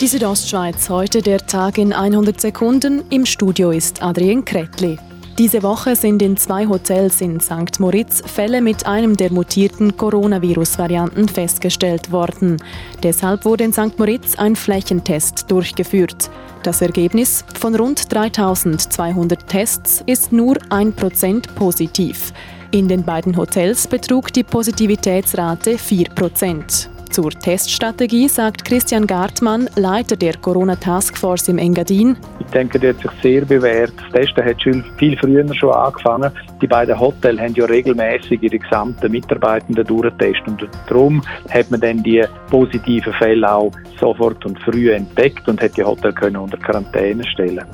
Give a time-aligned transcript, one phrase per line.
[0.00, 3.02] Die Südostschweiz, heute der Tag in 100 Sekunden.
[3.10, 4.96] Im Studio ist Adrien Kretli.
[5.36, 7.80] Diese Woche sind in zwei Hotels in St.
[7.80, 12.58] Moritz Fälle mit einem der mutierten Coronavirus-Varianten festgestellt worden.
[13.02, 13.98] Deshalb wurde in St.
[13.98, 16.30] Moritz ein Flächentest durchgeführt.
[16.62, 22.32] Das Ergebnis von rund 3200 Tests ist nur 1% positiv.
[22.70, 26.97] In den beiden Hotels betrug die Positivitätsrate 4%.
[27.18, 32.16] Zur Teststrategie sagt Christian Gartmann, Leiter der Corona-Taskforce im Engadin.
[32.38, 33.92] Ich denke, der hat sich sehr bewährt.
[33.96, 36.30] Das Testen hat schon viel früher schon angefangen.
[36.62, 40.62] Die beiden Hotels haben ja regelmäßig ihre gesamten Mitarbeitenden durchgetestet.
[40.62, 45.76] Und darum hat man dann die positiven Fälle auch sofort und früh entdeckt und hat
[45.76, 47.64] die Hotels unter Quarantäne stellen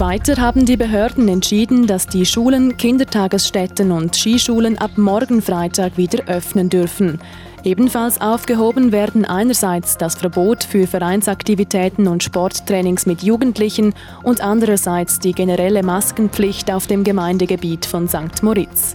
[0.00, 6.24] weiter haben die Behörden entschieden, dass die Schulen, Kindertagesstätten und Skischulen ab morgen Freitag wieder
[6.26, 7.20] öffnen dürfen.
[7.64, 15.32] Ebenfalls aufgehoben werden einerseits das Verbot für Vereinsaktivitäten und Sporttrainings mit Jugendlichen und andererseits die
[15.32, 18.42] generelle Maskenpflicht auf dem Gemeindegebiet von St.
[18.42, 18.94] Moritz.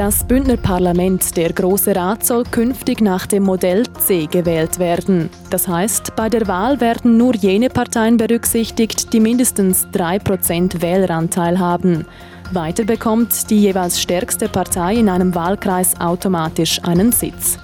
[0.00, 5.28] Das Bündner Parlament, der Große Rat, soll künftig nach dem Modell C gewählt werden.
[5.50, 12.06] Das heißt, bei der Wahl werden nur jene Parteien berücksichtigt, die mindestens 3% Wähleranteil haben.
[12.50, 17.58] Weiter bekommt die jeweils stärkste Partei in einem Wahlkreis automatisch einen Sitz.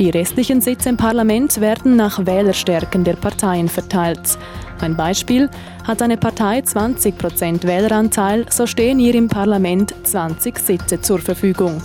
[0.00, 4.38] Die restlichen Sitze im Parlament werden nach Wählerstärken der Parteien verteilt.
[4.80, 5.48] Ein Beispiel,
[5.86, 11.80] hat eine Partei 20% Wähleranteil, so stehen ihr im Parlament 20 Sitze zur Verfügung.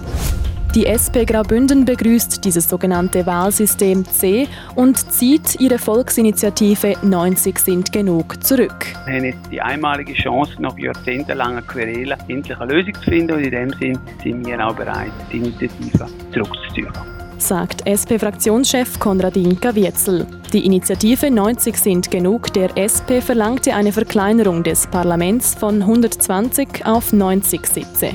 [0.74, 8.44] Die SP Graubünden begrüßt dieses sogenannte Wahlsystem C und zieht ihre Volksinitiative 90 sind genug
[8.44, 8.88] zurück.
[9.06, 13.44] Wir haben jetzt die einmalige Chance, nach jahrzehntelanger Querelen endlich eine Lösung zu finden und
[13.44, 17.19] in dem Sinn sind wir auch bereit, die Initiative zurückzuziehen
[17.50, 20.28] sagt SP-Fraktionschef Konradin Kavietzel.
[20.54, 27.12] Die Initiative 90 sind genug der SP verlangte eine Verkleinerung des Parlaments von 120 auf
[27.12, 28.12] 90 Sitze.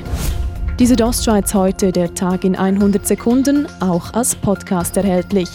[0.79, 5.49] Die Südostschweiz heute, der Tag in 100 Sekunden, auch als Podcast erhältlich.